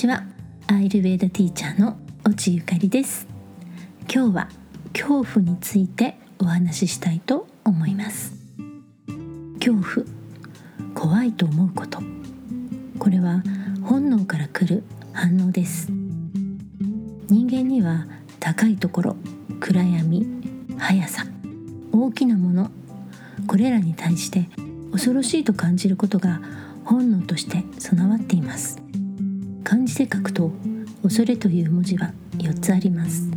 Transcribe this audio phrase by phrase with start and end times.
[0.00, 0.24] ちは
[0.66, 3.26] アイルベーダティーチャーの落ゆかりです。
[4.10, 4.48] 今日は
[4.94, 8.32] 恐怖についてお話ししたいと思います。
[9.62, 10.06] 恐怖
[10.94, 11.98] 怖いと思うこと。
[12.98, 13.42] これは
[13.82, 15.92] 本能から来る反応です。
[17.28, 18.06] 人間には
[18.38, 19.16] 高いところ
[19.60, 20.26] 暗闇
[20.78, 21.26] 速さ
[21.92, 22.70] 大きなもの。
[23.46, 24.48] これらに対して
[24.92, 26.40] 恐ろしいと感じることが
[26.86, 28.89] 本能として備わっています。
[29.64, 30.50] 漢字で書くと
[31.02, 33.30] 恐れという文字は4つあります。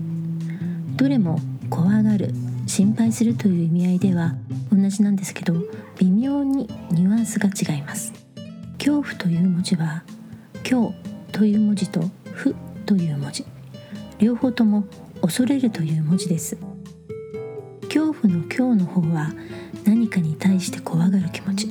[0.96, 2.34] どれも怖がる
[2.66, 4.36] 心配するという意味合いでは
[4.72, 5.56] 同じなんですけど
[6.00, 8.14] 微妙にニュアンスが違います。
[8.78, 10.04] 恐怖という文字は
[10.70, 10.96] 今日
[11.32, 12.02] という文字と
[12.34, 13.46] 不という文字。
[14.20, 14.86] 両方とも
[15.22, 16.58] 恐れるという文字です。
[17.84, 19.34] 恐怖の今日の方は
[19.86, 21.70] 何かに対して怖がる気持ち。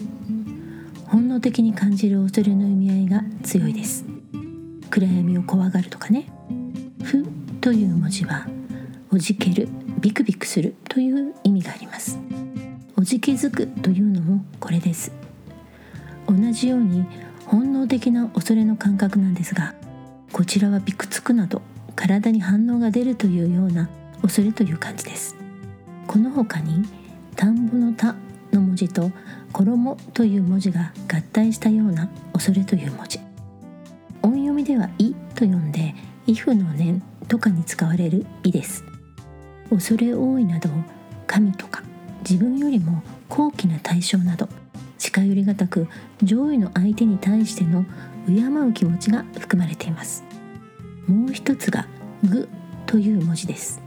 [1.06, 4.11] 本能的に感じる恐れの意味合いが強いです。
[4.92, 6.26] 暗闇を怖がるとかね
[7.02, 7.24] 「ふ」
[7.62, 8.46] という文字は
[9.10, 9.66] おじける
[10.00, 12.18] ビクビクするという意味があります。
[12.94, 15.10] おじけづくというのもこれです。
[16.28, 17.06] 同じように
[17.46, 19.74] 本能的な恐れの感覚なんですが
[20.30, 21.62] こちらはビクつくなど
[21.96, 23.88] 体に反応が出るというような
[24.20, 25.34] 恐れという感じです。
[26.06, 26.84] この他に
[27.34, 28.14] 田んぼの田
[28.52, 29.10] の文字と
[29.54, 33.31] 衣という文字が合体したような恐れという文字。
[34.62, 35.92] みでは「い」と読んで
[36.24, 38.84] 「イフの念」とかに使われる「い」です。
[39.70, 40.70] 恐れ多いなど
[41.26, 41.82] 神とか
[42.28, 44.48] 自分よりも高貴な対象など
[44.98, 45.88] 近寄りがたく
[46.22, 47.84] 上位の相手に対しての
[48.26, 50.22] 敬う気持ちが含まれています。
[51.08, 51.88] もう一つが
[52.22, 52.48] 「具」
[52.86, 53.82] という文字です。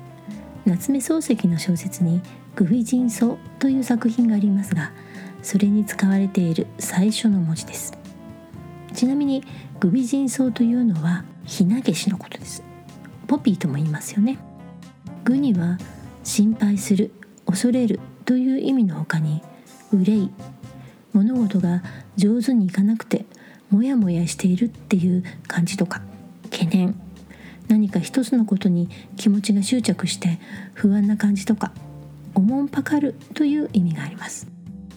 [0.65, 2.21] 夏目漱石の小説に
[2.57, 4.91] 「グビジンソ」という作品がありますが
[5.41, 7.93] それに使われている最初の文字です。
[8.93, 9.43] ちなみに
[9.86, 12.64] グビジンソウというのはひなげしのことです。
[13.27, 14.39] ポピーとも言いますよね。
[15.23, 15.77] 具には
[16.23, 17.11] 心配する
[17.45, 19.43] 恐れるという意味の他に
[19.93, 20.32] 憂い
[21.14, 21.83] 物事が
[22.17, 23.26] 上手にいかなくて
[23.70, 26.02] モヤモヤしているっていう感じとか
[26.49, 26.95] 懸念。
[27.67, 30.39] 何か一つのことに気持ちが執着して
[30.73, 31.71] 不安な感じとか
[32.33, 34.48] おもんぱかるという意味があります、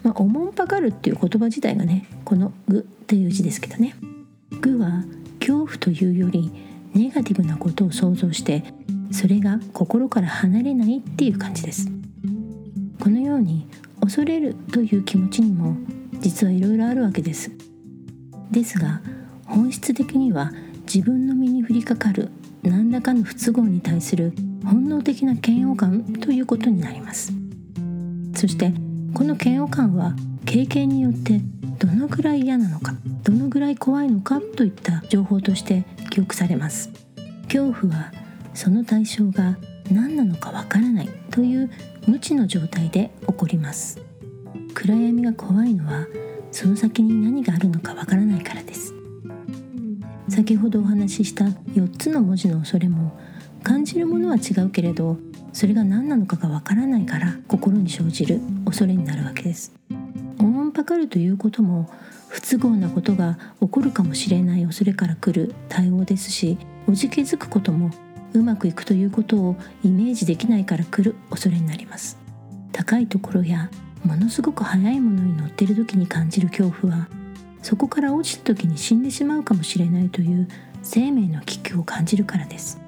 [0.02, 3.94] まあ、おもんぱかるっていう言葉自体がねこの「具」という字ですけどね。
[5.68, 6.50] 怖というより
[6.94, 8.64] ネガティブなことを想像して
[9.10, 11.88] それが心から離れないっていう感じです。
[13.00, 13.66] このように
[14.00, 15.76] 恐れるという気持ちにも
[16.20, 17.50] 実はいろいろあるわけです。
[18.50, 19.02] ですが
[19.46, 20.52] 本質的には
[20.92, 22.30] 自分の身に降りかかる
[22.62, 24.32] 何らかの不都合に対する
[24.64, 27.32] 本能的な嫌悪感ということになります。
[28.34, 28.72] そして
[29.14, 30.14] この嫌悪感は
[30.48, 31.42] 経験によって
[31.78, 36.88] どのぐらい嫌なのかどのぐらい怖いのかといった情報として記憶されます。
[37.52, 38.12] 恐怖は
[38.54, 39.58] その対象が
[39.92, 41.70] 何なのかわからないという
[42.06, 44.00] 無知の状態で起こります。
[44.72, 46.06] 暗闇が怖いのは
[46.50, 48.94] その先に何があるのかわからないからです。
[50.30, 53.14] 先ほどお話しした4つの文字の恐れも
[53.62, 55.18] 感じるものは違うけれど
[55.52, 59.74] それが何なのかがわからないから心に生じる恐れになるわけです。
[60.78, 61.90] ぱかるということも
[62.28, 66.56] 不都合なことが起こるかもしれない恐れから来る対応ですし
[66.86, 67.90] おじけづくことも
[68.32, 72.18] うまくいくということをイメージできないから来る恐れになります。
[72.72, 73.70] 高いところや
[74.04, 77.08] ものすごく速いものに乗っている時に感じる恐怖は
[77.62, 80.46] そこから落ちた時に死んでしまうかもしれないという
[80.84, 82.78] 生命の危機を感じるからです。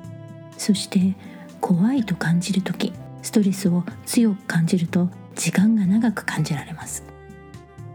[0.56, 1.16] そして
[1.60, 2.92] 怖いと感じる時
[3.22, 7.09] ストレスを強く感じると時間が長く感じられます。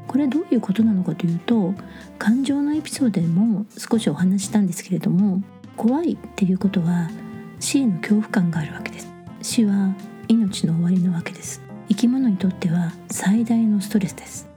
[0.07, 1.73] これはどういうことなのかというと
[2.19, 5.41] 感情のエピソードでも少しお話したんですけれども
[5.75, 7.09] 怖いっていうことは
[7.59, 9.07] 死への恐怖感があるわけです。
[9.41, 9.93] 死は
[10.27, 11.61] 命の終わりなわけです。
[11.89, 14.47] 生き物にとっては最大のストレスです。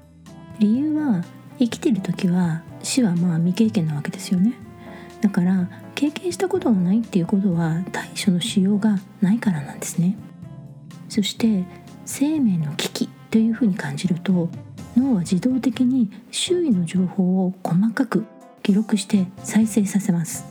[0.59, 1.22] 理由は
[1.59, 4.54] 生きてる時は死はまあ未経験なわけですよね。
[5.21, 10.16] だから経験したことがないっていうことは対処のしようがないからなんですね。
[11.09, 11.65] そして
[12.04, 14.48] 生命の危機というふうに感じると
[14.98, 18.27] 脳は自動的に周囲の情報を細かく
[18.62, 20.45] 記録して再生させます。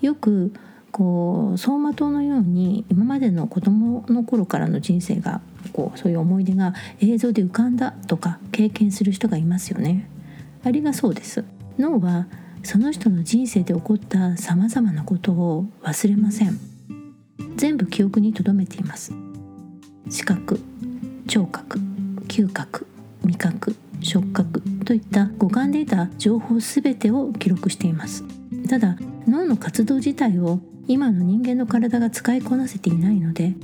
[0.00, 0.52] よく
[0.92, 5.40] こう走馬灯のように今までの子どもの頃からの人生が
[5.72, 10.08] こうそういう思い出が映像で浮かんだとか経験する人がいますよね。
[10.62, 11.44] あれがそうです。
[11.78, 12.28] 脳は
[12.62, 16.58] その人の人生で起こったさまざまなことを忘れません。
[17.56, 19.12] 全部記憶に留めています。
[20.08, 20.60] 視覚
[21.26, 21.80] 聴覚
[22.28, 22.89] 嗅覚。
[23.24, 28.24] 味覚触覚といった五感で得た情報すべてを記録しています。
[28.68, 28.96] ただ
[29.26, 33.54] 脳の活動自体を今の人間の体が使いこなせていないので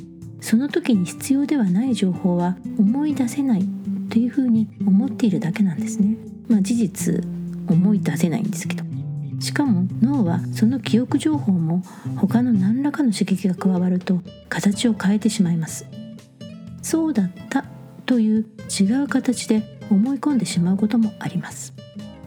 [0.41, 3.65] その時に必要ではない情報は思い出せない
[4.11, 6.17] というふうに思っているだけなんですね。
[6.49, 7.25] まあ、事実
[7.69, 8.85] 思い出せないんですけど。
[9.41, 11.83] しかも脳はその記憶情報も
[12.17, 15.87] 他の何らかの刺激が加わると形を変えてしまいます。
[16.83, 17.65] そうだった
[18.07, 18.47] という
[18.81, 21.75] 違う形で思い込んでしまうこともあります。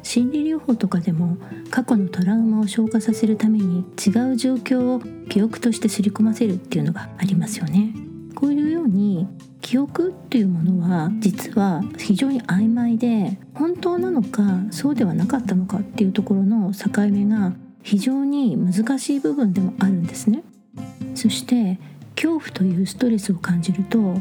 [0.04, 1.38] 心理療法とかでも
[1.70, 7.94] 過去のトラウマを消化させるために違う状況を記憶として刷り込ませるっていうのがありますよね。
[8.34, 9.28] こういうように
[9.62, 17.54] 記憶というものは実は非常に曖昧で本当なのかそうではなかったのかっていうところの境目が
[17.84, 20.44] 非常に難しい部分でもあるんですね。
[21.16, 21.80] そして
[22.16, 24.18] 恐怖というストレスを感じると、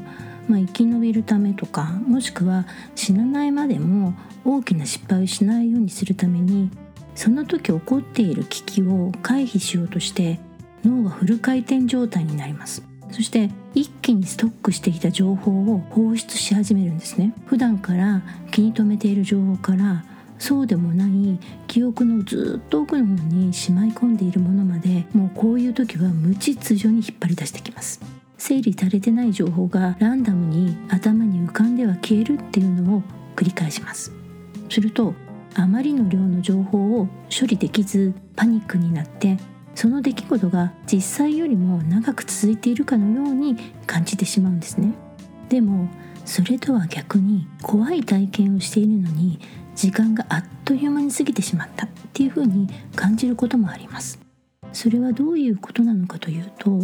[0.48, 4.14] まあ、生き延びるためとかもしくは死なないまでも
[4.44, 6.70] 大きな失敗をしないようにするために
[7.14, 10.40] その時起こっている危機を回避しようとして
[10.84, 12.82] 脳がフル回転状態になります。
[13.10, 17.32] そして一気にストックしてきた情報を放出し始めるんですね。
[17.46, 18.22] 普段から
[18.52, 20.04] 気に留めている情報から
[20.38, 28.18] そうでもない記憶のずっと奥の方にしまい込んでいるものまでもうこういう時は無秩序に引っ張り出してきます。
[28.38, 33.02] 整理されてない情報がランダムに頭に浮かんでは消えるっていうのを
[33.37, 34.12] 繰り返します。
[34.70, 35.14] すると
[35.55, 39.37] あまりの量の情報を処理できずパニックになって
[39.75, 43.56] その出来事が実際よりも長く続いているかのように
[43.87, 44.93] 感じてしまうんですね。
[45.49, 45.88] でも
[46.25, 49.41] それとは逆に怖い体験をしているのに
[49.75, 54.20] 時間があっという間に過ぎてしまったっていうふうに感じることもあります。
[54.73, 56.81] それはどういうことなのかというと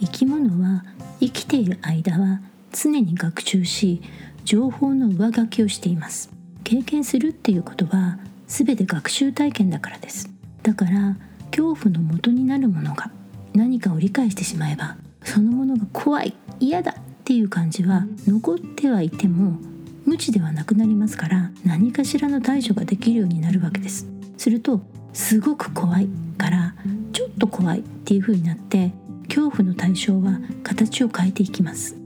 [0.00, 0.84] 生き物は
[1.20, 2.40] 生きている間は
[2.72, 4.02] 常に学習し
[4.44, 6.30] 情報の上書きをしています。
[6.64, 10.30] 経験するっていうことは全て学習体験だからです。
[10.62, 11.16] だから
[11.50, 13.10] 恐怖の元になるものが
[13.54, 19.58] 何かを理解してしまえばそのものが怖い嫌だっていう感じは残ってはいても
[20.04, 24.06] 無知ではなくなりますから何かしらの対処ができるようになるわけです。
[24.36, 24.80] すると
[25.12, 26.08] すごく怖い
[26.38, 26.74] から
[27.12, 28.92] ちょっと怖いっていう風になって
[29.28, 31.96] 恐怖の対象は形を変えていきます。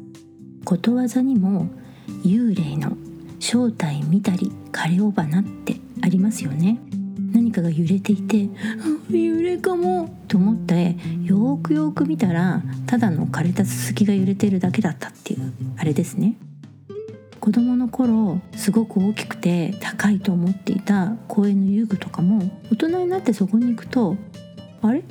[0.64, 1.68] ことわざにも
[2.24, 2.96] 幽霊の
[3.40, 6.78] 正体見たり枯れ尾花ってありますよね。
[7.32, 8.48] 何かが揺れていて
[9.10, 16.36] 揺れかもと思ってよくよく見たらただの枯れたすすきが揺れてるだけだったっていうあれですね。
[17.40, 24.16] 子供の頃すごく大きくて高いと思っていた公園の遊具とかも大人になってそこに行くと
[24.80, 25.02] あれ？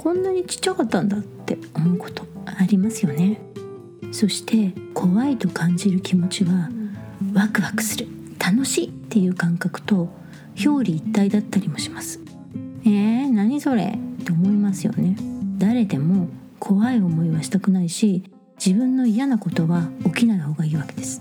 [0.00, 3.38] こんなにちっちゃかったんだって思うことありますよね。
[4.12, 6.70] そして怖いと感じる気持ちは
[7.34, 8.08] ワクワクする。
[8.38, 10.08] 楽しいっていう感覚と
[10.58, 12.18] 表裏一体だったりもします。
[12.86, 13.98] えー、何それ？
[14.22, 15.16] って思いますよね。
[15.58, 18.24] 誰でも怖い思いはしたくないし
[18.56, 21.20] 自分の嫌なことは起きない方がいいわけです。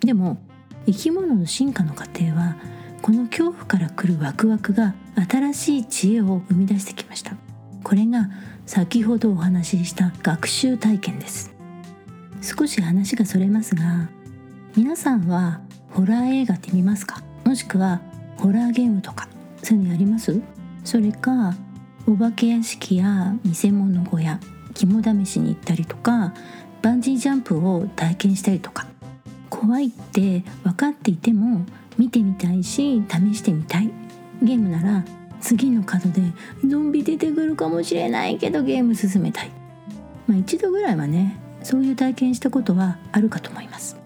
[0.00, 0.36] でも
[0.84, 2.58] 生き物の進化の過程は
[3.00, 4.94] この恐怖から来るワクワクが
[5.30, 7.32] 新しい知恵を生み出してきました
[7.82, 8.28] これが
[8.66, 11.54] 先ほどお話しした学習体験です。
[12.40, 14.08] 少し話がそれますが
[14.76, 15.60] 皆さんは
[15.90, 17.22] ホラー映画って見ますか？
[17.44, 18.00] もしくは
[18.36, 19.28] ホラーゲームとか。
[19.62, 20.40] そういうのやります？
[20.84, 21.54] それか
[22.06, 24.38] お化け屋敷や見せ物小屋
[24.74, 26.32] 肝試しに行ったりとか
[26.80, 28.86] バンジージャンプを体験したりとか。
[29.50, 31.64] 怖いって分かっていても
[31.96, 33.90] 見てみたいし試してみたい。
[34.40, 35.04] ゲームなら
[35.40, 36.22] 次の角で
[36.66, 39.50] ゾンビ出てくるかもしれないけどゲーム進めたい。
[40.26, 43.96] まあ一度ぐらいはねそういう体験したことはあるかと思います。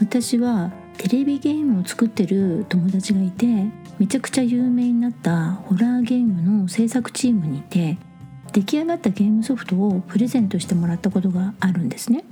[0.00, 3.46] 私はテレビゲームを作ってる友達がいて
[3.98, 7.98] めちゃくちゃ有名になったホラーゲームの制作チームにいて
[8.52, 12.24] 出来上がったゲームソフトをプレゼントしてもらったことがあるんですね。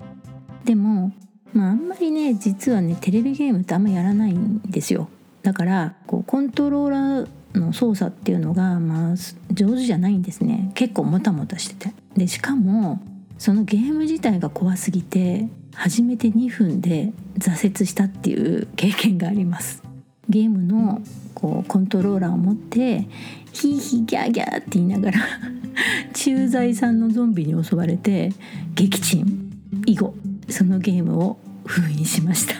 [0.64, 1.12] でも
[1.52, 5.08] まああんまりね実はねテレビゲームってあんまやらないんですよ。
[5.42, 9.14] だからこうコントローラーの操作っていうのがまあ
[9.52, 10.70] 上手じゃないんですね。
[10.74, 11.94] 結構もたもたしてて。
[12.16, 13.00] でしかも
[13.38, 19.82] そのゲーム自体が怖すぎて初めて2分で挫折したっていう経験があります。
[20.28, 21.00] ゲームの
[21.34, 23.08] こうコントローラーを持って
[23.52, 25.20] ヒーヒーギャーギャーって言いながら
[26.14, 28.32] 駐在さんのゾンビに襲われて
[28.76, 29.50] 撃沈
[29.86, 30.14] 以後
[30.48, 32.54] そのゲームを封印しました。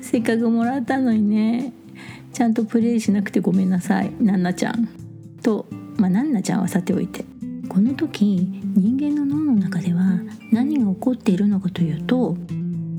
[0.00, 1.72] せっかくもらったのにね。
[2.42, 4.12] ゃんとプレイしなくてごめんなさい。
[4.20, 4.88] ナンナちゃん。
[5.42, 7.24] とまあナンナちゃんはさておいて。
[7.68, 8.46] この時
[8.76, 10.20] 人間の脳の中では
[10.50, 12.36] 何が起こっているのかというと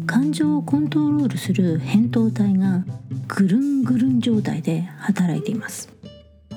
[0.07, 2.83] 感情をコントロールする扁桃体が
[3.27, 5.89] ぐるんぐるん状態で働いています。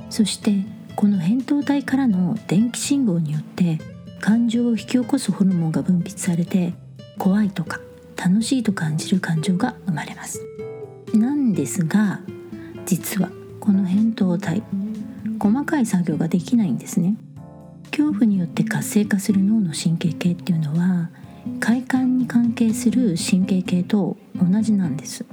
[0.08, 0.64] そして
[0.94, 3.78] この扁桃体からの電気信号によって
[4.20, 6.72] 感情を引き起こすホルモンが分泌されて
[7.18, 7.80] 怖いとか
[8.16, 10.40] 楽しいと感じる感情が生まれます。
[11.12, 12.20] なんですが
[12.86, 14.62] 実はこの扁桃体
[15.40, 17.16] 細かい作業ができないんですね。
[17.90, 21.10] 恐怖によって活性化する脳の神経系っていうのは
[21.60, 25.24] 快感に関係する神経系と同じなんです。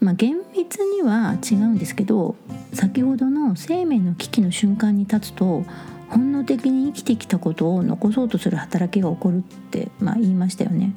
[0.00, 2.34] まあ、厳密には違うんですけど
[2.72, 5.64] 先ほどの生命の危機の瞬間に立つと
[6.08, 10.94] 本能的に生きてきたことを残そうとする働きが起こるって、まあ、言いましたよね。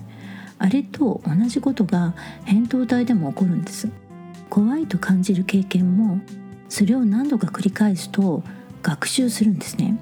[0.57, 2.13] あれと同じことが
[2.45, 3.89] 扁桃体でも起こるんです。
[4.53, 6.19] 怖いと感じる経験も
[6.69, 8.43] それを何度か繰り返すと
[8.83, 9.99] 学習するんですね。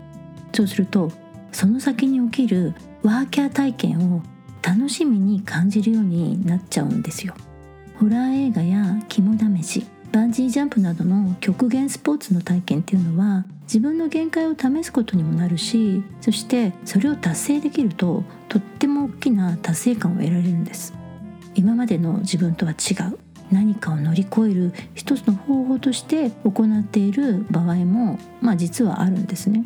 [0.52, 1.10] そうすると
[1.54, 4.22] その先に起きるワーキャー体験を
[4.62, 7.34] 楽しみに感じるようになっちゃうんですよ。
[7.98, 20.94] ホラー映画や肝試しバンジージャンプなどの極限スポーツの体験っていうのは自分の限界を試すことにもなるしそしてそれを達成できるととっても大きな達成感を得られるんです。
[21.56, 23.31] 今までの自分とは違う。
[23.52, 29.66] 何かを乗り越える一つの方法として行っている場合もまあ実はあるんですね。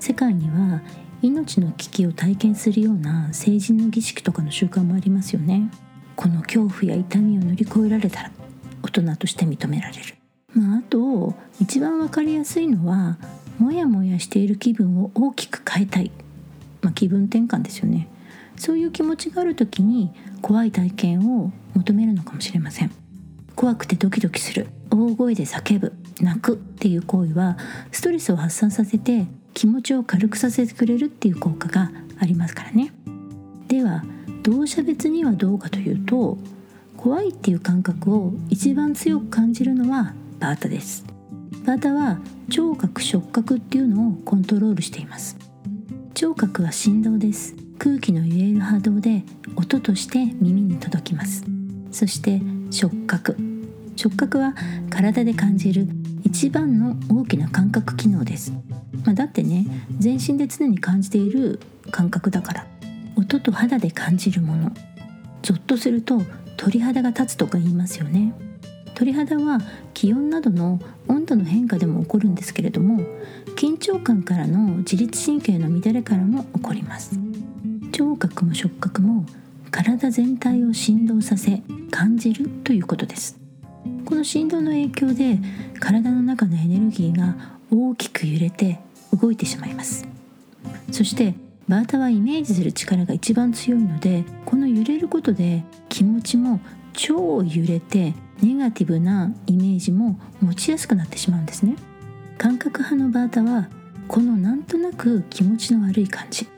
[0.00, 0.82] 世界には
[1.22, 5.70] 命の危機を体験するような成人の儀式とかの習慣もありますよね。
[6.16, 8.30] この恐怖や痛みを乗り越えられたら
[8.82, 10.16] 大人として認められる、
[10.54, 13.18] まあ、あと一番分かりやすいのは
[13.58, 16.10] モヤモヤしている気分を大きく変えたい、
[16.82, 18.08] まあ、気分転換ですよね。
[18.56, 20.10] そういう気持ちがある時に
[20.42, 22.99] 怖い体験を求めるのかもしれません。
[23.60, 24.68] 怖くてドキドキする。
[24.90, 25.92] 大声で叫ぶ。
[26.22, 27.58] 泣くっていう行為は
[27.92, 32.90] ストレスを発散させて気持ちを軽くさせてくれるっていう効果がありますからね。
[33.68, 34.02] では
[34.42, 36.38] 同社別にはどうかというと
[36.96, 41.04] 怖いっていう感覚を一番強く感じるのはバータです。
[41.66, 45.36] バータは聴覚触覚っていうのをコントロールしています。
[46.14, 47.54] 聴覚は振動です。
[47.78, 49.22] 空気の揺れる波動で
[49.54, 51.44] 音として耳に届きます。
[51.90, 52.40] そして
[52.70, 53.49] 触覚。
[54.00, 54.54] 触覚は
[54.88, 55.86] 体で感じる
[56.24, 58.50] 一番の大きな感覚機能です、
[59.04, 59.66] まあ、だってね
[59.98, 62.66] 全身で常に感じている感覚だから。
[63.16, 64.72] 音と肌で感じるもの。
[65.42, 66.22] ゾッとすると
[66.56, 68.32] 鳥肌が立つとか言いますよね。
[68.94, 69.58] 鳥肌は
[69.92, 73.00] 気温などの温度の変化でも起こるんですけれども
[73.56, 77.18] 緊張感からの自律神経の乱れからも起こります。
[77.92, 79.26] 聴覚も触覚も
[79.70, 83.49] 体全体を振動させ感じるということです。
[84.04, 85.38] この振動の影響で
[85.78, 87.36] 体の中のエネルギーが
[87.70, 88.80] 大きく揺れて
[89.12, 90.06] 動いてしまいます。
[90.90, 91.34] そして
[91.68, 96.60] バータはイメージする力が一番強いのでこの揺れることで気持ちも
[96.92, 101.76] 超揺れてネガティブなイメージも持ちやすくなってしまうんですね。
[102.38, 103.68] 感覚派のバータは
[104.08, 106.48] このなんとなく気持ちの悪い感じ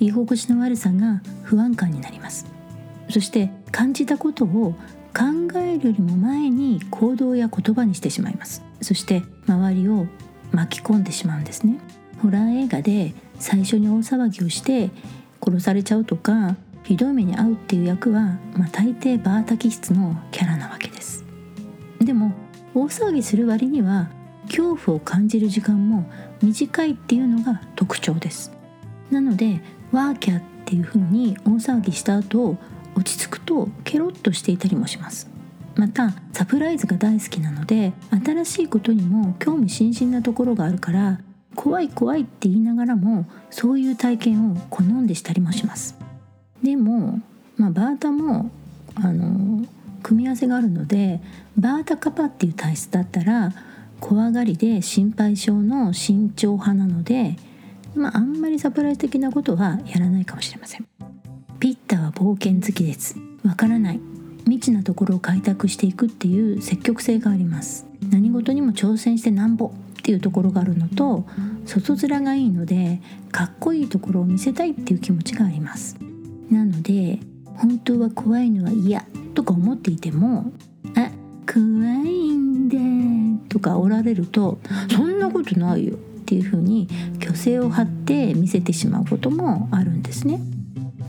[0.00, 2.46] 居心地の悪さが不安感になります。
[3.10, 4.74] そして感じたことを
[5.14, 8.62] 考えるよりも前に行動や言葉にしてしまいます。
[8.82, 10.06] そして周りを
[10.50, 11.78] 巻き込んでしまうんですね。
[12.20, 14.90] ホラー映画で最初に大騒ぎをして
[15.40, 21.24] 殺されちゃうとかひどい目に遭うっていう役は、まあ、大抵バータ気質のキャラなわけです。
[22.00, 22.32] でも
[22.74, 24.10] 大騒ぎする割には
[24.46, 26.10] 恐怖を感じる時間も
[26.42, 28.52] 短いっていうのが特徴です。
[29.10, 29.60] なので
[29.92, 32.56] ワーキャーっていう風に大騒ぎした後
[32.94, 35.28] 落ち着くとケロッとしていたりもします。
[35.76, 37.92] またサプライズが大好きなので
[38.24, 41.20] 新しいことにも興味津々なところがあるから
[41.56, 45.96] 怖い怖いって言いながらもそういう体験を好んでしたりもします。
[46.62, 47.20] でも、
[47.56, 48.50] まあ、バータも
[48.94, 49.66] あの
[50.02, 51.20] 組み合わせがあるので
[51.56, 53.52] バータカパっていう体質だったら
[54.00, 57.36] 怖がりで心配性の慎重派なので、
[57.94, 61.13] まあ、あんまりサプライズ的なことはやらないかもしれません。
[61.60, 63.16] ピッタは冒険好きです。
[63.44, 64.00] わからない。
[64.44, 67.86] 未知なところを開拓していくっていう積極性があります。
[68.10, 71.24] 何事にも挑戦してなんぼっていうところがあるのと
[71.64, 73.00] 外面がいいので
[73.32, 75.96] かっこいいところを見せたいっていう気持ちがあります。
[76.50, 80.52] なので本当は怖いのは嫌とか思っていても
[80.94, 81.10] 「あ
[81.50, 81.62] 怖
[82.04, 82.78] いんで」
[83.48, 84.58] とかおられると
[84.94, 86.88] 「そんなことないよ」っていうふうに
[87.20, 90.40] 虚勢を張って見せてしまうこともあるんですね。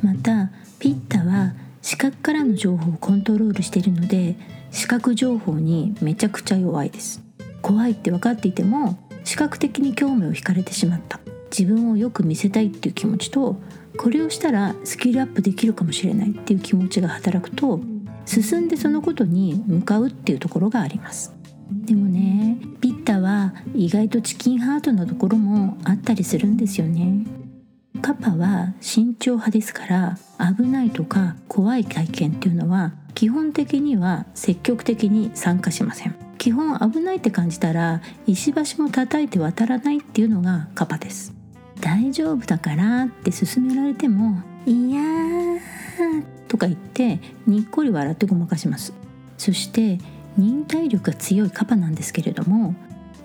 [0.01, 4.35] またピッタは視覚からの情報をコントロールしているので
[4.71, 7.21] 視覚情報にめちゃくちゃ弱いです。
[7.61, 11.19] 怖いって分かっていても視覚的に興味を惹かれてしまった。
[11.57, 13.55] 自分をよく見せたいっていう気持ちと
[13.97, 17.79] これをしたらスキルアップできるかもしれないっていう気持ちが働くと
[18.25, 21.33] 進んでそのことに向かうっていうところがあります。
[21.71, 27.25] でもねピッタは意外とチキンハートなところもあったりするんですよね。
[28.05, 30.17] カパは慎重派ですから
[30.55, 36.15] 危ないとか怖い体験っていうのは基本的には積極的に参加しません。
[36.37, 41.33] 基本危ないって感じたら石橋も叩いて渡らないっていうのがカパです。
[41.81, 45.59] 大丈夫だからって勧められてもいやー
[46.47, 48.93] とか言ってにっこり笑ってごまかします。
[49.39, 49.97] そして
[50.37, 52.75] 忍耐力が強いカパなんですけれども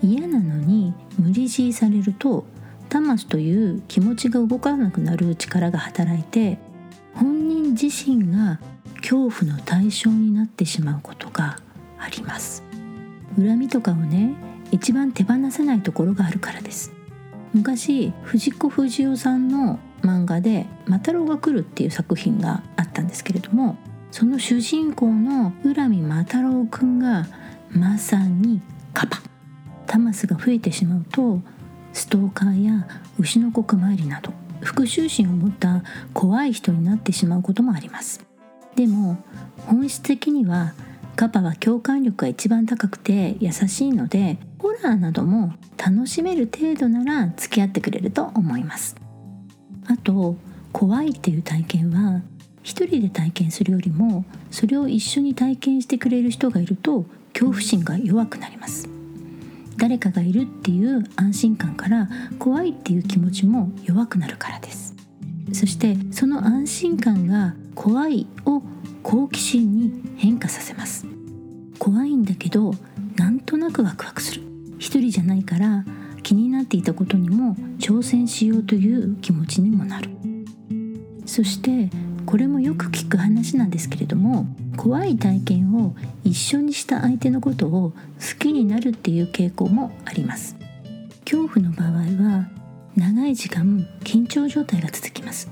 [0.01, 2.45] 嫌なのに無理強いされると
[2.91, 6.59] 魂という気持ちが動かなくなる力が働いて
[7.15, 8.59] 本人自身が
[8.97, 11.57] 恐怖の対象になってしまうことが
[11.97, 12.63] あります。
[13.37, 14.35] 恨みとかをね
[14.71, 16.91] 一番手放せないところがあるからです。
[17.53, 23.77] 昔藤子不二雄さんの漫画で「マタロウが来る」っていう作品があったんですけれども
[24.11, 27.27] その主人公の浦見マタロウくんが
[27.71, 28.61] まさに
[28.93, 29.21] カパ
[29.85, 31.41] タマスが増えてしまうと
[31.93, 32.87] ストーカーや
[33.19, 34.31] 牛の子参りなど
[34.61, 35.83] 復讐心を持った
[36.13, 38.23] 怖い人になってしまうこともあります。
[38.75, 39.17] でも
[39.67, 40.73] 本質的には
[41.15, 48.95] カパは共感力が一番高くて優しいのでホラーなども楽しめる程度なら付き合ってくれると思います。
[49.87, 50.37] あと
[50.71, 52.21] 怖いっていう体験は
[52.63, 59.00] 一人で体験するよりもそれを一緒に体験してくれる人がいると恐怖心が弱くなります。
[59.77, 62.09] 誰かがいるっていう安心感から
[62.39, 64.95] 怖いっていう気持ちも弱くなるからです。
[65.53, 68.61] そしてその安心感が怖いを
[69.03, 71.05] 好奇心に変化させます。
[71.79, 72.73] 怖いんだけど
[73.15, 74.43] なんとなくワクワクする。
[74.77, 75.85] 一人じゃないから
[76.23, 80.09] 気になっていたことにも挑戦しようという気持ちにもなる。
[81.25, 81.89] そして
[82.25, 84.45] これもよく聞く話なんですけれども
[84.77, 90.55] 怖い体験を一緒にした相手のことを好きになるっていう傾向もあります。
[91.25, 91.89] 恐怖の場合
[92.23, 92.49] は
[92.95, 95.49] 長い時間緊張状態が続きます。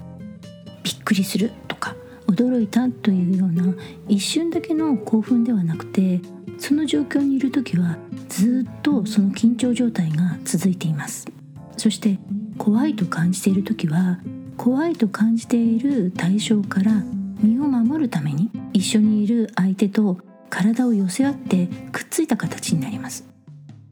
[0.84, 1.95] びっくりするとか
[2.27, 3.73] 驚いたというような
[4.08, 6.21] 一瞬だけの興奮ではなくて
[6.58, 11.27] その状況にいる時はずっとその緊張状態が続いています。
[11.77, 12.19] そして
[12.58, 14.19] 怖いと感じている時は
[14.58, 17.03] 怖いと感じている対象から
[17.41, 20.17] 身を守るために一緒にいる相手と
[20.49, 23.25] 体を寄せ合ってくっついた形になります。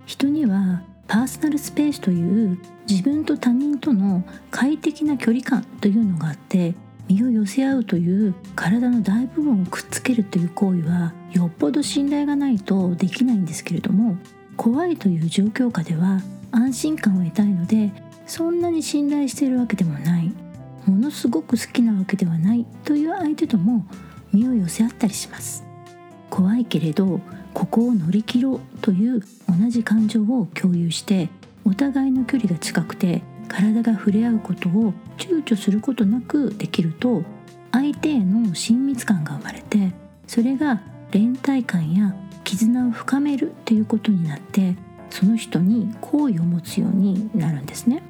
[0.06, 6.76] 人にはパーソナルスペースという自分と他人との快適な距離感というのがあって
[7.08, 14.18] 身を寄せ合うという体の大部分をくっつけるという行為はよっぽど信頼がないとできないんですけれども
[14.58, 16.20] 怖いという状況下では
[16.52, 17.92] 安心感を得たいので
[18.26, 20.47] そんなに信頼しているわけでもない。
[20.88, 23.86] ものすごく好きなわけではないという相手とも
[24.32, 25.63] 身を寄せ合ったりします。
[26.30, 27.21] 怖いけれど
[27.54, 31.30] ここを乗り切ろうという同じ感情を共有して
[31.65, 37.23] お互いの距離が近くて体が触れ合うことを躊躇することなくできると
[37.71, 39.93] 相手への親密感が生まれて
[40.28, 44.76] それが連帯感や絆を深めるということになって
[45.10, 48.04] その人に好意を持つようになるんですね。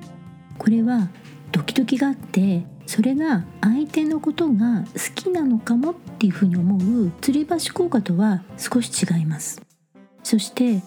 [0.58, 1.10] これは
[1.52, 9.62] ドキドキがあってそれが相手のことが好きなのかもっていうふうに思う吊り橋効果とは少し違います。
[10.24, 10.82] そして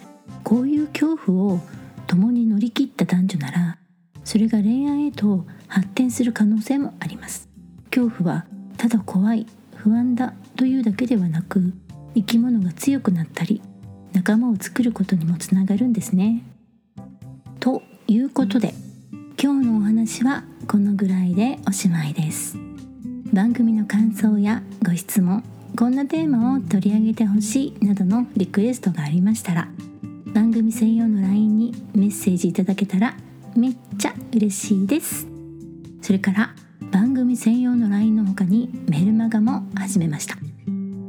[0.44, 1.60] こういう恐怖を
[2.06, 3.78] 共に乗り切った男女なら
[4.24, 7.48] それが恋愛へと発展する可能性もあります。
[7.90, 8.46] 恐怖は
[8.76, 9.46] ただ怖い
[9.76, 11.72] 不安だというだけではなく
[12.14, 13.62] 生き物が強くなったり
[14.12, 16.42] 仲間を作ることにもつながるんですね。
[17.60, 18.74] ということで
[19.40, 22.56] 今日のお話はこのぐらいでおしまいです。
[23.32, 25.42] 番組の感想やご質問
[25.76, 29.68] こんなテーマを取り上げてほしいなどのリクエストがありましたら
[30.32, 33.16] 番組専用の LINE にメッセージいただけたら
[33.56, 35.26] めっちゃ嬉しいです。
[36.02, 36.54] それから
[36.92, 40.36] 番組専用の LINE の他にメルマガも始めました。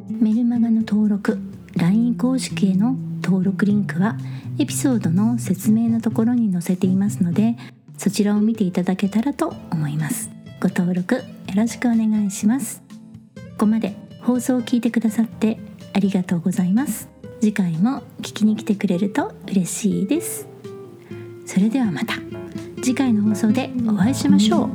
[0.09, 1.37] メルマガの登録
[1.75, 4.17] LINE 公式への登録リンクは
[4.57, 7.57] エピソードの説明のところに載せていますので
[8.01, 10.31] そちらを見ていただけたらと思います。
[10.59, 11.21] ご登録よ
[11.55, 12.81] ろしくお願いします。
[13.35, 15.59] ここまで放送を聞いてくださって
[15.93, 17.09] ありがとうございます。
[17.41, 20.47] 次回も聞きに来てくれると嬉しいです。
[21.45, 22.15] それではまた。
[22.77, 24.71] 次回の放送でお会いしましょう。